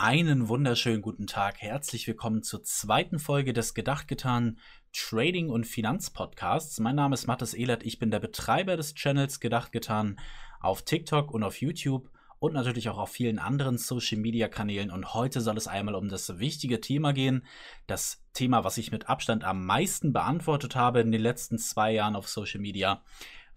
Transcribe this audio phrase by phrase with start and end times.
[0.00, 1.60] Einen wunderschönen guten Tag.
[1.60, 4.60] Herzlich willkommen zur zweiten Folge des Gedachtgetan
[4.92, 6.78] Trading und Finanzpodcasts.
[6.78, 7.82] Mein Name ist Mathis Ehlert.
[7.82, 10.20] Ich bin der Betreiber des Channels Gedachtgetan
[10.60, 14.92] auf TikTok und auf YouTube und natürlich auch auf vielen anderen Social Media Kanälen.
[14.92, 17.44] Und heute soll es einmal um das wichtige Thema gehen.
[17.88, 22.14] Das Thema, was ich mit Abstand am meisten beantwortet habe in den letzten zwei Jahren
[22.14, 23.02] auf Social Media.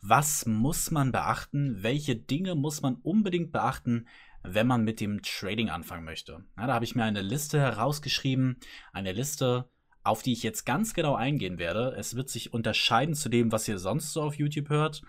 [0.02, 1.84] Was muss man beachten?
[1.84, 4.08] Welche Dinge muss man unbedingt beachten?
[4.44, 6.44] Wenn man mit dem Trading anfangen möchte.
[6.58, 8.58] Ja, da habe ich mir eine Liste herausgeschrieben,
[8.94, 9.70] eine Liste,
[10.04, 11.96] auf die ich jetzt ganz genau eingehen werde.
[11.98, 15.04] Es wird sich unterscheiden zu dem, was ihr sonst so auf YouTube hört.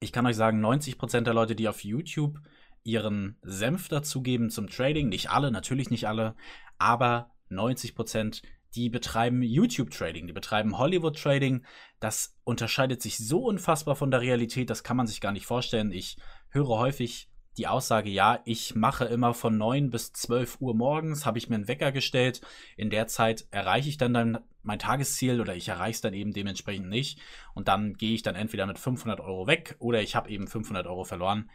[0.00, 2.40] Ich kann euch sagen, 90% der Leute, die auf YouTube
[2.82, 6.34] ihren Senf dazugeben zum Trading, nicht alle, natürlich nicht alle,
[6.76, 8.42] aber 90%,
[8.74, 11.64] die betreiben YouTube-Trading, die betreiben Hollywood-Trading.
[12.00, 15.92] Das unterscheidet sich so unfassbar von der Realität, das kann man sich gar nicht vorstellen.
[15.92, 16.16] Ich
[16.50, 21.38] höre häufig die Aussage, ja, ich mache immer von 9 bis 12 Uhr morgens, habe
[21.38, 22.40] ich mir einen Wecker gestellt.
[22.76, 26.32] In der Zeit erreiche ich dann, dann mein Tagesziel oder ich erreiche es dann eben
[26.32, 27.20] dementsprechend nicht.
[27.54, 30.86] Und dann gehe ich dann entweder mit 500 Euro weg oder ich habe eben 500
[30.86, 31.50] Euro verloren.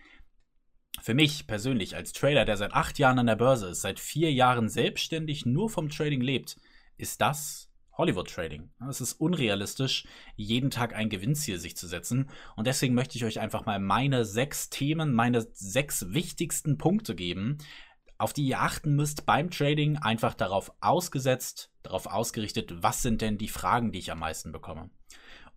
[1.02, 4.32] Für mich persönlich als Trader, der seit acht Jahren an der Börse ist, seit vier
[4.32, 6.58] Jahren selbstständig nur vom Trading lebt,
[6.98, 7.69] ist das
[8.00, 8.70] Hollywood Trading.
[8.90, 12.30] Es ist unrealistisch, jeden Tag ein Gewinnziel sich zu setzen.
[12.56, 17.58] Und deswegen möchte ich euch einfach mal meine sechs Themen, meine sechs wichtigsten Punkte geben,
[18.18, 23.38] auf die ihr achten müsst beim Trading, einfach darauf ausgesetzt, darauf ausgerichtet, was sind denn
[23.38, 24.90] die Fragen, die ich am meisten bekomme.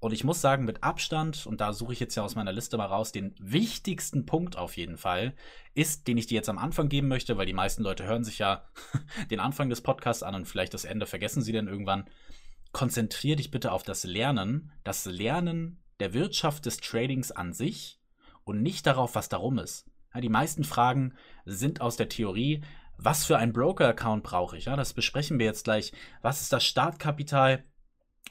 [0.02, 2.76] Und ich muss sagen, mit Abstand, und da suche ich jetzt ja aus meiner Liste
[2.76, 5.32] mal raus, den wichtigsten Punkt auf jeden Fall
[5.74, 8.40] ist, den ich dir jetzt am Anfang geben möchte, weil die meisten Leute hören sich
[8.40, 8.64] ja
[9.30, 12.06] den Anfang des Podcasts an und vielleicht das Ende vergessen sie dann irgendwann.
[12.72, 18.00] Konzentrier dich bitte auf das Lernen, das Lernen der Wirtschaft des Tradings an sich
[18.42, 19.88] und nicht darauf, was darum ist.
[20.12, 21.14] Ja, die meisten Fragen
[21.44, 22.64] sind aus der Theorie,
[22.98, 24.64] was für ein Broker-Account brauche ich?
[24.64, 25.92] Ja, das besprechen wir jetzt gleich.
[26.22, 27.62] Was ist das Startkapital?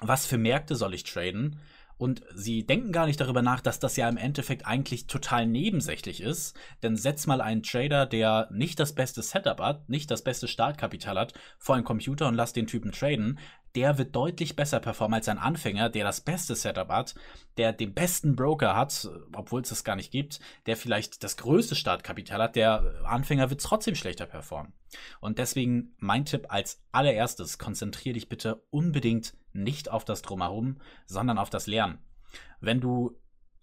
[0.01, 1.59] Was für Märkte soll ich traden?
[1.97, 6.19] Und sie denken gar nicht darüber nach, dass das ja im Endeffekt eigentlich total nebensächlich
[6.19, 6.57] ist.
[6.81, 11.19] Denn setz mal einen Trader, der nicht das beste Setup hat, nicht das beste Startkapital
[11.19, 13.37] hat, vor einen Computer und lass den Typen traden
[13.75, 17.15] der wird deutlich besser performen als ein Anfänger, der das beste Setup hat,
[17.57, 21.75] der den besten Broker hat, obwohl es das gar nicht gibt, der vielleicht das größte
[21.75, 24.73] Startkapital hat, der Anfänger wird trotzdem schlechter performen.
[25.19, 31.37] Und deswegen mein Tipp als allererstes, konzentriere dich bitte unbedingt nicht auf das Drumherum, sondern
[31.37, 31.99] auf das Lernen.
[32.59, 33.17] Wenn du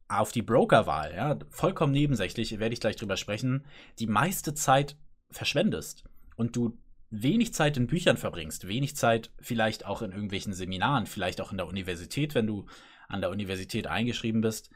[0.08, 3.64] auf die Brokerwahl, ja, vollkommen nebensächlich, werde ich gleich drüber sprechen,
[3.98, 4.96] die meiste Zeit
[5.30, 6.04] verschwendest
[6.36, 6.78] und du
[7.10, 11.58] wenig Zeit in Büchern verbringst, wenig Zeit vielleicht auch in irgendwelchen Seminaren, vielleicht auch in
[11.58, 12.66] der Universität, wenn du
[13.08, 14.70] an der Universität eingeschrieben bist,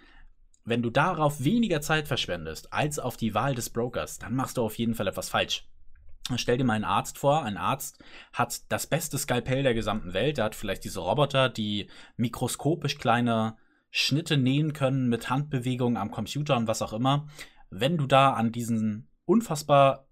[0.64, 4.62] wenn du darauf weniger Zeit verschwendest als auf die Wahl des Brokers, dann machst du
[4.62, 5.66] auf jeden Fall etwas falsch.
[6.36, 7.42] Stell dir mal einen Arzt vor.
[7.42, 8.02] Ein Arzt
[8.32, 10.38] hat das beste Skalpell der gesamten Welt.
[10.38, 13.56] Er hat vielleicht diese Roboter, die mikroskopisch kleine
[13.90, 17.28] Schnitte nähen können mit Handbewegungen am Computer und was auch immer.
[17.70, 20.06] Wenn du da an diesen unfassbar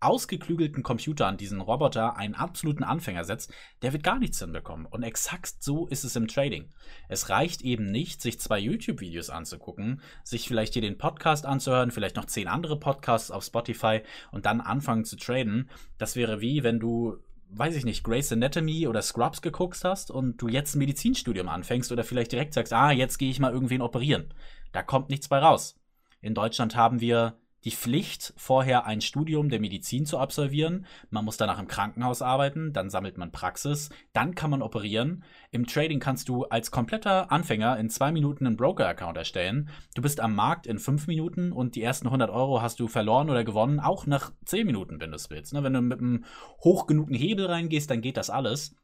[0.00, 4.86] ausgeklügelten Computer an diesen Roboter einen absoluten Anfänger setzt, der wird gar nichts hinbekommen.
[4.86, 6.70] Und exakt so ist es im Trading.
[7.08, 12.16] Es reicht eben nicht, sich zwei YouTube-Videos anzugucken, sich vielleicht hier den Podcast anzuhören, vielleicht
[12.16, 14.00] noch zehn andere Podcasts auf Spotify
[14.30, 15.70] und dann anfangen zu traden.
[15.98, 17.18] Das wäre wie, wenn du
[17.56, 21.92] weiß ich nicht, Grey's Anatomy oder Scrubs geguckt hast und du jetzt ein Medizinstudium anfängst
[21.92, 24.34] oder vielleicht direkt sagst, ah, jetzt gehe ich mal irgendwen operieren.
[24.72, 25.78] Da kommt nichts bei raus.
[26.20, 30.86] In Deutschland haben wir die Pflicht, vorher ein Studium der Medizin zu absolvieren.
[31.10, 35.24] Man muss danach im Krankenhaus arbeiten, dann sammelt man Praxis, dann kann man operieren.
[35.50, 39.70] Im Trading kannst du als kompletter Anfänger in zwei Minuten einen Broker-Account erstellen.
[39.94, 43.30] Du bist am Markt in fünf Minuten und die ersten 100 Euro hast du verloren
[43.30, 45.54] oder gewonnen, auch nach zehn Minuten, wenn du es willst.
[45.54, 45.62] Ne?
[45.62, 46.24] Wenn du mit einem
[46.62, 48.76] hoch genugen Hebel reingehst, dann geht das alles.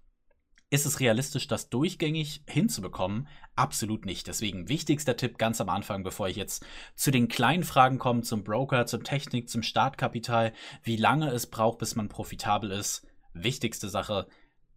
[0.73, 3.27] Ist es realistisch, das durchgängig hinzubekommen?
[3.57, 4.29] Absolut nicht.
[4.29, 6.65] Deswegen wichtigster Tipp ganz am Anfang, bevor ich jetzt
[6.95, 10.53] zu den kleinen Fragen komme, zum Broker, zur Technik, zum Startkapital,
[10.85, 13.05] wie lange es braucht, bis man profitabel ist.
[13.33, 14.29] Wichtigste Sache,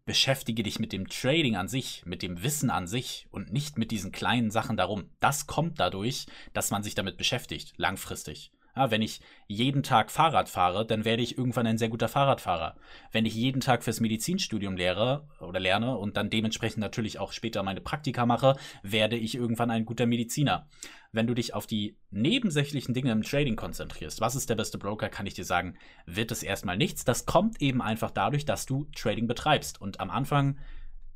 [0.05, 3.91] beschäftige dich mit dem Trading an sich, mit dem Wissen an sich und nicht mit
[3.91, 5.11] diesen kleinen Sachen darum.
[5.19, 8.51] Das kommt dadurch, dass man sich damit beschäftigt, langfristig.
[8.75, 12.75] Ja, wenn ich jeden Tag Fahrrad fahre, dann werde ich irgendwann ein sehr guter Fahrradfahrer.
[13.11, 17.61] Wenn ich jeden Tag fürs Medizinstudium lehre oder lerne und dann dementsprechend natürlich auch später
[17.61, 20.67] meine Praktika mache, werde ich irgendwann ein guter Mediziner.
[21.11, 25.09] Wenn du dich auf die nebensächlichen Dinge im Trading konzentrierst, was ist der beste Broker,
[25.09, 25.77] kann ich dir sagen,
[26.07, 27.05] wird es erstmal nichts.
[27.05, 29.79] Das kommt eben einfach dadurch, dass du Trading betreibst.
[29.79, 30.57] Und am Anfang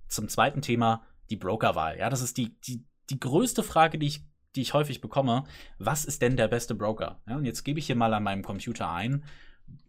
[0.08, 1.98] zum zweiten Thema die Brokerwahl.
[1.98, 5.44] Ja, das ist die, die, die größte Frage, die ich die ich häufig bekomme,
[5.78, 7.22] was ist denn der beste Broker?
[7.28, 9.24] Ja, und jetzt gebe ich hier mal an meinem Computer ein,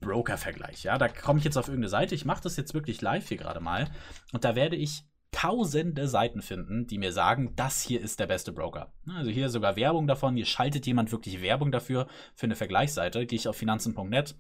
[0.01, 0.85] Broker-Vergleich.
[0.85, 2.15] Ja, da komme ich jetzt auf irgendeine Seite.
[2.15, 3.89] Ich mache das jetzt wirklich live hier gerade mal.
[4.33, 8.53] Und da werde ich tausende Seiten finden, die mir sagen, das hier ist der beste
[8.53, 8.93] Broker.
[9.07, 10.37] Also hier sogar Werbung davon.
[10.37, 13.27] Hier schaltet jemand wirklich Werbung dafür für eine Vergleichsseite.
[13.27, 14.37] Gehe ich auf finanzen.net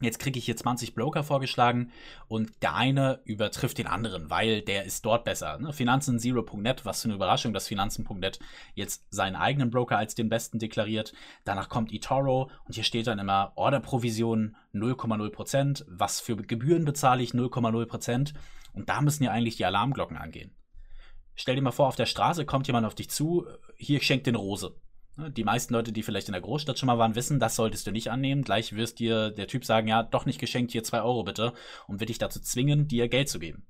[0.00, 1.92] Jetzt kriege ich hier 20 Broker vorgeschlagen
[2.26, 5.58] und der eine übertrifft den anderen, weil der ist dort besser.
[5.58, 5.70] Ne?
[5.70, 8.40] Finanzen0.net, was für eine Überraschung, dass Finanzen.net
[8.74, 11.14] jetzt seinen eigenen Broker als den besten deklariert.
[11.44, 17.30] Danach kommt eToro und hier steht dann immer Orderprovision 0,0%, was für Gebühren bezahle ich
[17.30, 18.34] 0,0%
[18.72, 20.56] und da müssen ja eigentlich die Alarmglocken angehen.
[21.36, 23.46] Stell dir mal vor, auf der Straße kommt jemand auf dich zu,
[23.76, 24.74] hier schenkt den Rose.
[25.16, 27.86] Ne, die meisten Leute, die vielleicht in der Großstadt schon mal waren, wissen, das solltest
[27.86, 28.42] du nicht annehmen.
[28.42, 31.52] Gleich wirst dir der Typ sagen, ja, doch nicht geschenkt, hier zwei Euro bitte,
[31.86, 33.66] und wird dich dazu zwingen, dir Geld zu geben.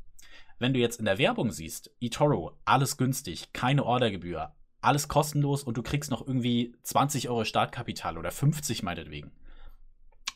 [0.58, 5.76] Wenn du jetzt in der Werbung siehst, eToro, alles günstig, keine Ordergebühr, alles kostenlos und
[5.76, 9.32] du kriegst noch irgendwie 20 Euro Startkapital oder 50 meinetwegen.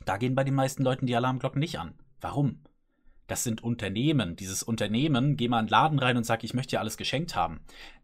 [0.05, 1.95] Da gehen bei den meisten Leuten die Alarmglocken nicht an.
[2.21, 2.63] Warum?
[3.29, 4.37] Das sind Unternehmen.
[4.37, 7.37] Dieses Unternehmen, geh mal in den Laden rein und sag, ich möchte dir alles geschenkt
[7.37, 7.61] haben.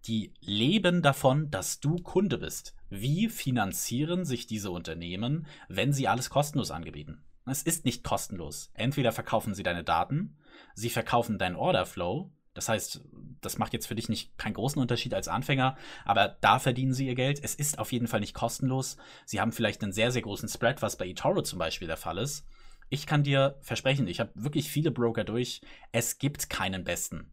[0.06, 2.76] Die leben davon, dass du Kunde bist.
[2.90, 7.24] Wie finanzieren sich diese Unternehmen, wenn sie alles kostenlos angebieten?
[7.46, 8.70] Es ist nicht kostenlos.
[8.74, 10.36] Entweder verkaufen sie deine Daten,
[10.74, 12.30] sie verkaufen deinen Orderflow.
[12.52, 13.00] Das heißt,
[13.40, 17.08] das macht jetzt für dich nicht keinen großen Unterschied als Anfänger, aber da verdienen sie
[17.08, 17.42] ihr Geld.
[17.42, 18.96] Es ist auf jeden Fall nicht kostenlos.
[19.24, 22.18] Sie haben vielleicht einen sehr, sehr großen Spread, was bei eToro zum Beispiel der Fall
[22.18, 22.46] ist
[22.88, 25.60] ich kann dir versprechen, ich habe wirklich viele Broker durch,
[25.92, 27.32] es gibt keinen besten.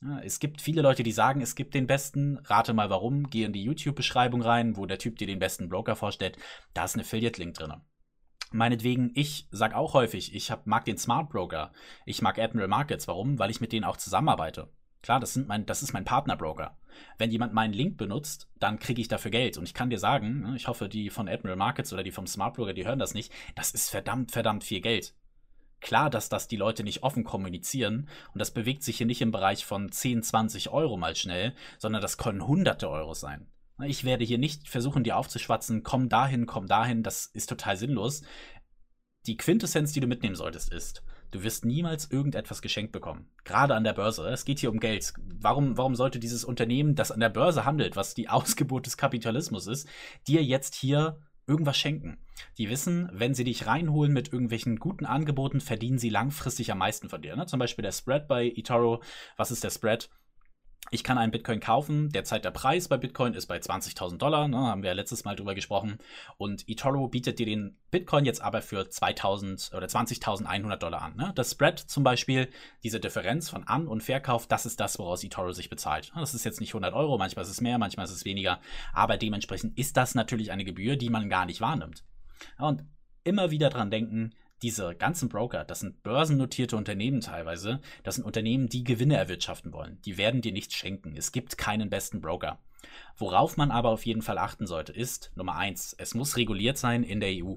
[0.00, 2.38] Ja, es gibt viele Leute, die sagen, es gibt den besten.
[2.44, 3.28] Rate mal warum.
[3.30, 6.38] Geh in die YouTube-Beschreibung rein, wo der Typ dir den besten Broker vorstellt.
[6.72, 7.72] Da ist ein Affiliate-Link drin.
[8.52, 11.72] Meinetwegen, ich sag auch häufig, ich hab, mag den Smart Broker.
[12.06, 13.08] Ich mag Admiral Markets.
[13.08, 13.38] Warum?
[13.40, 14.70] Weil ich mit denen auch zusammenarbeite.
[15.02, 16.76] Klar, das, sind mein, das ist mein Partnerbroker.
[17.18, 19.56] Wenn jemand meinen Link benutzt, dann kriege ich dafür Geld.
[19.56, 22.26] Und ich kann dir sagen, ne, ich hoffe, die von Admiral Markets oder die vom
[22.26, 25.14] Smart Broker, die hören das nicht, das ist verdammt, verdammt viel Geld.
[25.80, 29.30] Klar, dass das die Leute nicht offen kommunizieren und das bewegt sich hier nicht im
[29.30, 33.46] Bereich von 10, 20 Euro mal schnell, sondern das können hunderte Euro sein.
[33.84, 38.22] Ich werde hier nicht versuchen, dir aufzuschwatzen, komm dahin, komm dahin, das ist total sinnlos.
[39.28, 43.28] Die Quintessenz, die du mitnehmen solltest, ist, Du wirst niemals irgendetwas geschenkt bekommen.
[43.44, 44.26] Gerade an der Börse.
[44.28, 45.12] Es geht hier um Geld.
[45.38, 49.66] Warum, warum sollte dieses Unternehmen, das an der Börse handelt, was die Ausgeburt des Kapitalismus
[49.66, 49.86] ist,
[50.26, 52.16] dir jetzt hier irgendwas schenken?
[52.56, 57.10] Die wissen, wenn sie dich reinholen mit irgendwelchen guten Angeboten, verdienen sie langfristig am meisten
[57.10, 57.36] von dir.
[57.36, 57.44] Ne?
[57.44, 59.02] Zum Beispiel der Spread bei eToro.
[59.36, 60.08] Was ist der Spread?
[60.90, 62.10] Ich kann einen Bitcoin kaufen.
[62.10, 65.36] Derzeit der Preis bei Bitcoin ist bei 20.000 Dollar, ne, haben wir ja letztes Mal
[65.36, 65.98] drüber gesprochen.
[66.38, 71.16] Und eToro bietet dir den Bitcoin jetzt aber für 2.000 oder 20.100 Dollar an.
[71.16, 71.32] Ne?
[71.34, 72.48] Das Spread zum Beispiel,
[72.82, 76.12] diese Differenz von An- und Verkauf, das ist das, woraus eToro sich bezahlt.
[76.14, 78.60] Das ist jetzt nicht 100 Euro, manchmal ist es mehr, manchmal ist es weniger.
[78.92, 82.04] Aber dementsprechend ist das natürlich eine Gebühr, die man gar nicht wahrnimmt.
[82.58, 82.84] Und
[83.24, 84.32] immer wieder dran denken,
[84.62, 90.00] diese ganzen Broker, das sind börsennotierte Unternehmen teilweise, das sind Unternehmen, die Gewinne erwirtschaften wollen.
[90.04, 91.14] Die werden dir nichts schenken.
[91.16, 92.58] Es gibt keinen besten Broker.
[93.16, 97.02] Worauf man aber auf jeden Fall achten sollte, ist Nummer eins, es muss reguliert sein
[97.02, 97.56] in der EU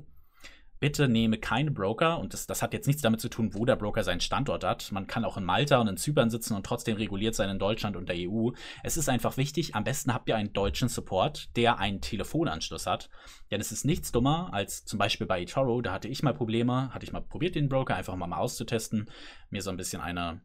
[0.82, 3.76] bitte nehme keine Broker, und das, das hat jetzt nichts damit zu tun, wo der
[3.76, 4.92] Broker seinen Standort hat.
[4.92, 7.96] Man kann auch in Malta und in Zypern sitzen und trotzdem reguliert sein in Deutschland
[7.96, 8.50] und der EU.
[8.84, 13.10] Es ist einfach wichtig, am besten habt ihr einen deutschen Support, der einen Telefonanschluss hat.
[13.52, 16.92] Denn es ist nichts dummer als zum Beispiel bei eToro, da hatte ich mal Probleme,
[16.92, 19.08] hatte ich mal probiert, den Broker einfach mal, auszutesten,
[19.52, 20.42] mir so ein bisschen eine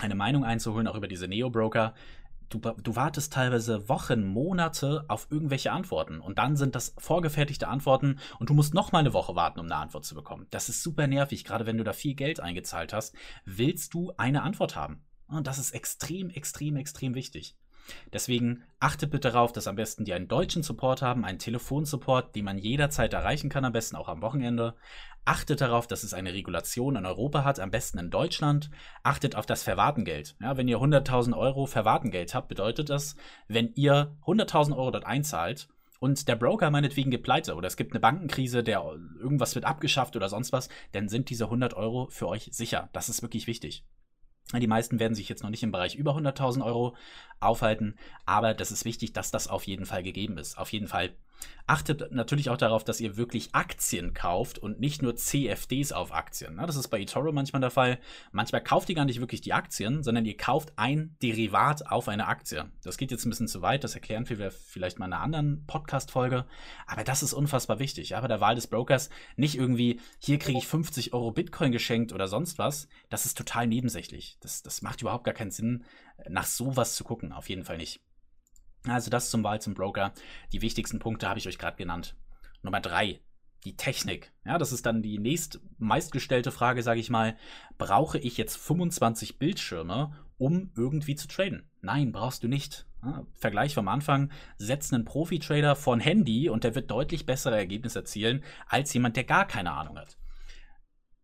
[0.00, 1.94] eine Meinung einzuholen, auch über diese Neo-Broker
[2.48, 8.18] du, du wartest teilweise Wochen, Monate auf irgendwelche Antworten und dann sind das vorgefertigte Antworten
[8.38, 10.46] und du musst noch mal eine Woche warten, um eine Antwort zu bekommen.
[10.50, 14.42] Das ist super nervig, gerade wenn du da viel Geld eingezahlt hast, willst du eine
[14.42, 15.04] Antwort haben.
[15.26, 17.56] Und das ist extrem, extrem, extrem wichtig.
[18.12, 22.44] Deswegen achtet bitte darauf, dass am besten die einen deutschen Support haben, einen Telefonsupport, den
[22.44, 24.74] man jederzeit erreichen kann, am besten auch am Wochenende.
[25.26, 28.70] Achtet darauf, dass es eine Regulation in Europa hat, am besten in Deutschland.
[29.02, 30.36] Achtet auf das Verwartengeld.
[30.40, 33.16] Ja, wenn ihr 100.000 Euro Verwartengeld habt, bedeutet das,
[33.48, 37.92] wenn ihr 100.000 Euro dort einzahlt und der Broker meinetwegen geht pleite oder es gibt
[37.92, 38.84] eine Bankenkrise, der
[39.18, 42.90] irgendwas wird abgeschafft oder sonst was, dann sind diese 100 Euro für euch sicher.
[42.92, 43.84] Das ist wirklich wichtig.
[44.52, 46.96] Die meisten werden sich jetzt noch nicht im Bereich über 100.000 Euro
[47.40, 47.96] aufhalten,
[48.26, 50.58] aber das ist wichtig, dass das auf jeden Fall gegeben ist.
[50.58, 51.14] Auf jeden Fall
[51.66, 56.58] Achtet natürlich auch darauf, dass ihr wirklich Aktien kauft und nicht nur CFDs auf Aktien.
[56.58, 57.98] Das ist bei eToro manchmal der Fall.
[58.32, 62.26] Manchmal kauft ihr gar nicht wirklich die Aktien, sondern ihr kauft ein Derivat auf eine
[62.26, 62.70] Aktie.
[62.82, 65.64] Das geht jetzt ein bisschen zu weit, das erklären wir vielleicht mal in einer anderen
[65.66, 66.44] Podcast-Folge.
[66.86, 68.10] Aber das ist unfassbar wichtig.
[68.10, 72.12] Ja, bei der Wahl des Brokers nicht irgendwie, hier kriege ich 50 Euro Bitcoin geschenkt
[72.12, 72.88] oder sonst was.
[73.08, 74.33] Das ist total nebensächlich.
[74.40, 75.84] Das, das macht überhaupt gar keinen Sinn,
[76.28, 77.32] nach sowas zu gucken.
[77.32, 78.00] Auf jeden Fall nicht.
[78.86, 80.12] Also das zum Wahl zum Broker.
[80.52, 82.16] Die wichtigsten Punkte habe ich euch gerade genannt.
[82.62, 83.20] Nummer drei.
[83.64, 84.32] die Technik.
[84.44, 87.36] Ja, das ist dann die nächst meistgestellte Frage, sage ich mal.
[87.78, 91.68] Brauche ich jetzt 25 Bildschirme, um irgendwie zu traden?
[91.80, 92.86] Nein, brauchst du nicht.
[93.02, 98.00] Ja, Vergleich vom Anfang, setz einen Profi-Trader von Handy und der wird deutlich bessere Ergebnisse
[98.00, 100.16] erzielen als jemand, der gar keine Ahnung hat.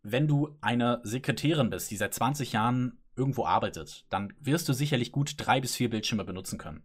[0.02, 5.12] Wenn du eine Sekretärin bist, die seit 20 Jahren irgendwo arbeitet, dann wirst du sicherlich
[5.12, 6.82] gut drei bis vier Bildschirme benutzen können.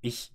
[0.00, 0.32] Ich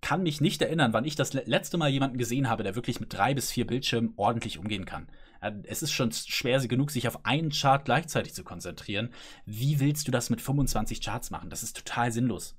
[0.00, 3.12] kann mich nicht erinnern, wann ich das letzte Mal jemanden gesehen habe, der wirklich mit
[3.12, 5.08] drei bis vier Bildschirmen ordentlich umgehen kann.
[5.40, 9.10] Äh, es ist schon schwer genug, sich auf einen Chart gleichzeitig zu konzentrieren.
[9.44, 11.50] Wie willst du das mit 25 Charts machen?
[11.50, 12.56] Das ist total sinnlos.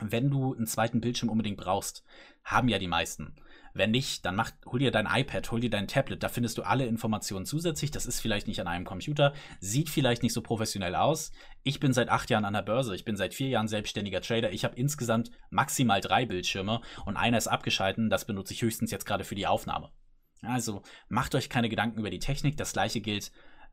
[0.00, 2.04] Wenn du einen zweiten Bildschirm unbedingt brauchst,
[2.44, 3.34] haben ja die meisten.
[3.76, 6.62] Wenn nicht, dann mach, hol dir dein iPad, hol dir dein Tablet, da findest du
[6.62, 7.90] alle Informationen zusätzlich.
[7.90, 11.30] Das ist vielleicht nicht an einem Computer, sieht vielleicht nicht so professionell aus.
[11.62, 14.50] Ich bin seit acht Jahren an der Börse, ich bin seit vier Jahren selbstständiger Trader.
[14.50, 19.04] Ich habe insgesamt maximal drei Bildschirme und einer ist abgeschalten, das benutze ich höchstens jetzt
[19.04, 19.90] gerade für die Aufnahme.
[20.40, 20.80] Also
[21.10, 22.56] macht euch keine Gedanken über die Technik.
[22.56, 23.30] Das gleiche gilt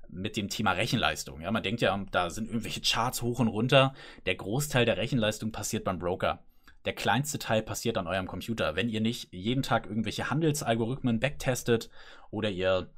[0.09, 1.39] mit dem Thema Rechenleistung.
[1.39, 3.93] Ja, man denkt ja, da sind irgendwelche Charts hoch und runter.
[4.25, 6.43] Der Großteil der Rechenleistung passiert beim Broker
[6.85, 8.75] der kleinste Teil passiert an eurem Computer.
[8.75, 11.89] Wenn ihr nicht jeden Tag irgendwelche Handelsalgorithmen backtestet
[12.29, 12.89] oder ihr,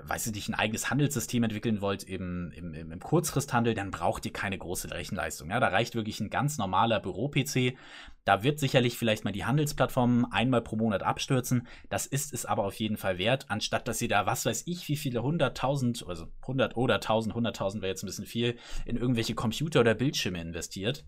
[0.00, 4.32] weiß ich nicht, ein eigenes Handelssystem entwickeln wollt im, im, im Kurzfristhandel, dann braucht ihr
[4.32, 5.50] keine große Rechenleistung.
[5.50, 7.76] Ja, da reicht wirklich ein ganz normaler Büro-PC.
[8.24, 11.66] Da wird sicherlich vielleicht mal die Handelsplattform einmal pro Monat abstürzen.
[11.90, 14.88] Das ist es aber auf jeden Fall wert, anstatt dass ihr da, was weiß ich,
[14.88, 19.34] wie viele hunderttausend, also hundert oder tausend, hunderttausend wäre jetzt ein bisschen viel, in irgendwelche
[19.34, 21.04] Computer oder Bildschirme investiert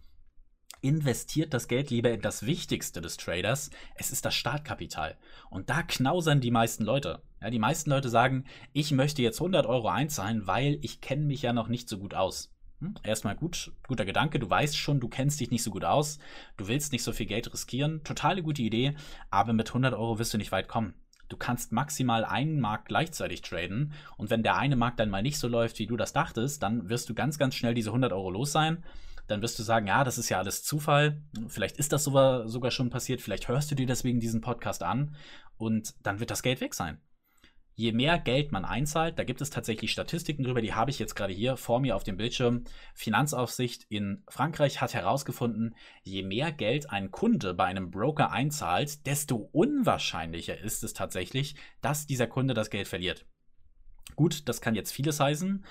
[0.81, 3.71] investiert das Geld lieber in das Wichtigste des Traders.
[3.97, 5.17] Es ist das Startkapital.
[5.51, 7.23] Und da knausern die meisten Leute.
[7.41, 11.43] Ja, die meisten Leute sagen, ich möchte jetzt 100 Euro einzahlen, weil ich kenne mich
[11.43, 12.53] ja noch nicht so gut aus.
[12.81, 12.95] Hm?
[13.03, 14.39] Erstmal gut, guter Gedanke.
[14.39, 16.19] Du weißt schon, du kennst dich nicht so gut aus.
[16.57, 18.03] Du willst nicht so viel Geld riskieren.
[18.05, 18.95] Totale gute Idee.
[19.31, 20.95] Aber mit 100 Euro wirst du nicht weit kommen.
[21.29, 23.93] Du kannst maximal einen Markt gleichzeitig traden.
[24.17, 26.89] Und wenn der eine Markt dann mal nicht so läuft, wie du das dachtest, dann
[26.89, 28.85] wirst du ganz, ganz schnell diese 100 Euro los sein
[29.27, 31.23] dann wirst du sagen, ja, das ist ja alles Zufall.
[31.49, 33.21] Vielleicht ist das sogar, sogar schon passiert.
[33.21, 35.17] Vielleicht hörst du dir deswegen diesen Podcast an
[35.57, 37.01] und dann wird das Geld weg sein.
[37.79, 41.15] Je mehr Geld man einzahlt, da gibt es tatsächlich Statistiken drüber, die habe ich jetzt
[41.15, 42.65] gerade hier vor mir auf dem Bildschirm.
[42.95, 49.51] Finanzaufsicht in Frankreich hat herausgefunden, je mehr Geld ein Kunde bei einem Broker einzahlt, desto
[49.53, 53.27] unwahrscheinlicher ist es tatsächlich, dass dieser Kunde das Geld verliert.
[54.15, 55.63] Gut, das kann jetzt vieles heißen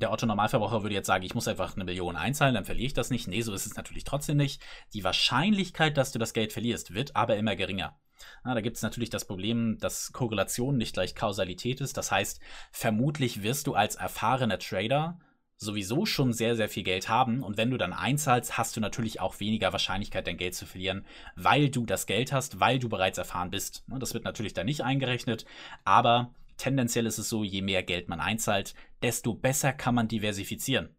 [0.00, 2.94] der Otto Normalverbraucher würde jetzt sagen, ich muss einfach eine Million einzahlen, dann verliere ich
[2.94, 3.28] das nicht.
[3.28, 4.62] Nee, so ist es natürlich trotzdem nicht.
[4.94, 7.98] Die Wahrscheinlichkeit, dass du das Geld verlierst, wird aber immer geringer.
[8.44, 11.96] Na, da gibt es natürlich das Problem, dass Korrelation nicht gleich Kausalität ist.
[11.96, 12.40] Das heißt,
[12.70, 15.18] vermutlich wirst du als erfahrener Trader
[15.56, 17.42] sowieso schon sehr, sehr viel Geld haben.
[17.42, 21.04] Und wenn du dann einzahlst, hast du natürlich auch weniger Wahrscheinlichkeit, dein Geld zu verlieren,
[21.36, 23.84] weil du das Geld hast, weil du bereits erfahren bist.
[23.88, 25.44] Das wird natürlich da nicht eingerechnet,
[25.84, 30.94] aber tendenziell ist es so, je mehr Geld man einzahlt, desto besser kann man diversifizieren.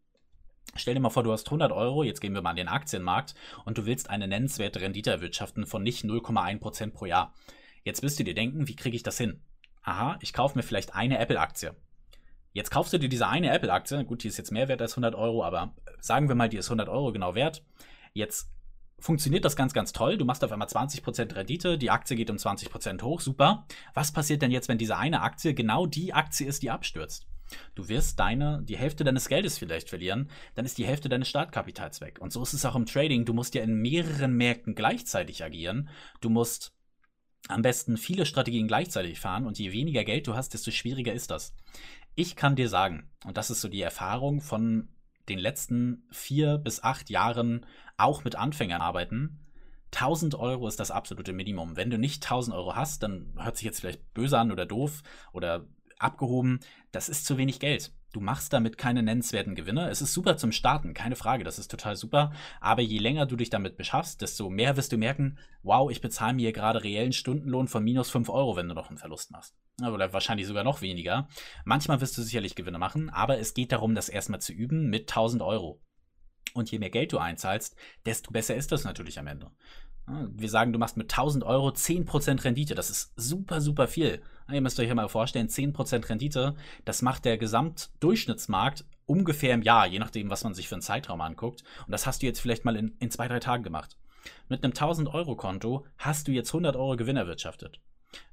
[0.76, 3.36] Stell dir mal vor, du hast 100 Euro, jetzt gehen wir mal an den Aktienmarkt
[3.66, 7.34] und du willst eine nennenswerte Rendite erwirtschaften von nicht 0,1% pro Jahr.
[7.84, 9.42] Jetzt wirst du dir denken, wie kriege ich das hin?
[9.84, 11.76] Aha, ich kaufe mir vielleicht eine Apple-Aktie.
[12.54, 15.16] Jetzt kaufst du dir diese eine Apple-Aktie, gut, die ist jetzt mehr wert als 100
[15.16, 17.64] Euro, aber sagen wir mal, die ist 100 Euro genau wert.
[18.14, 18.50] Jetzt
[19.02, 20.18] funktioniert das ganz, ganz toll.
[20.18, 23.66] Du machst auf einmal 20% Rendite, die Aktie geht um 20% hoch, super.
[23.94, 27.28] Was passiert denn jetzt, wenn diese eine Aktie genau die Aktie ist, die abstürzt?
[27.76, 32.00] Du wirst deine, die Hälfte deines Geldes vielleicht verlieren, dann ist die Hälfte deines Startkapitals
[32.00, 32.20] weg.
[32.22, 33.26] Und so ist es auch im Trading.
[33.26, 35.90] Du musst ja in mehreren Märkten gleichzeitig agieren.
[36.22, 36.74] Du musst
[37.48, 41.32] am besten viele Strategien gleichzeitig fahren und je weniger Geld du hast, desto schwieriger ist
[41.32, 41.56] das.
[42.16, 44.90] Ich kann dir sagen, und das ist so die Erfahrung von
[45.30, 47.66] den letzten vier bis acht Jahren
[48.02, 49.40] auch mit Anfängern arbeiten.
[49.94, 51.76] 1000 Euro ist das absolute Minimum.
[51.76, 55.04] Wenn du nicht 1000 Euro hast, dann hört sich jetzt vielleicht böse an oder doof
[55.34, 55.66] oder
[56.00, 56.60] abgehoben.
[56.92, 57.92] Das ist zu wenig Geld.
[58.14, 59.90] Du machst damit keine nennenswerten Gewinne.
[59.90, 62.34] Es ist super zum Starten, keine Frage, das ist total super.
[62.60, 66.34] Aber je länger du dich damit beschaffst, desto mehr wirst du merken, wow, ich bezahle
[66.34, 69.56] mir gerade reellen Stundenlohn von minus 5 Euro, wenn du noch einen Verlust machst.
[69.82, 71.30] Oder wahrscheinlich sogar noch weniger.
[71.64, 75.10] Manchmal wirst du sicherlich Gewinne machen, aber es geht darum, das erstmal zu üben mit
[75.10, 75.82] 1000 Euro.
[76.54, 79.52] Und je mehr Geld du einzahlst, desto besser ist das natürlich am Ende.
[80.08, 82.76] Wir sagen, du machst mit 1000 Euro 10% Rendite.
[82.76, 84.22] Das ist super, super viel.
[84.52, 89.88] Ihr müsst euch ja mal vorstellen, 10% Rendite, das macht der Gesamtdurchschnittsmarkt ungefähr im Jahr,
[89.88, 91.64] je nachdem, was man sich für einen Zeitraum anguckt.
[91.86, 93.98] Und das hast du jetzt vielleicht mal in, in zwei, drei Tagen gemacht.
[94.50, 97.80] Mit einem 1000 Euro Konto hast du jetzt 100 Euro Gewinn erwirtschaftet.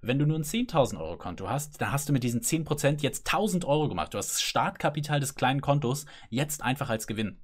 [0.01, 3.27] Wenn du nur ein 10.000 Euro Konto hast, dann hast du mit diesen 10% jetzt
[3.27, 4.13] 1000 Euro gemacht.
[4.13, 7.39] Du hast das Startkapital des kleinen Kontos jetzt einfach als Gewinn.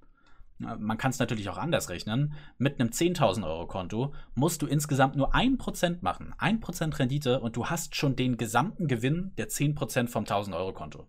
[0.58, 2.34] Man kann es natürlich auch anders rechnen.
[2.58, 6.32] Mit einem 10.000 Euro Konto musst du insgesamt nur 1% machen.
[6.38, 11.08] 1% Rendite und du hast schon den gesamten Gewinn der 10% vom 1.000 Euro Konto.